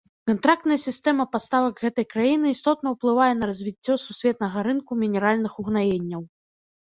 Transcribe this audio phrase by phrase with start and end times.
[0.27, 6.21] Кантрактная сістэма паставак гэтай краіны істотна ўплывае на развіццё сусветнага рынку мінеральных угнаенняў.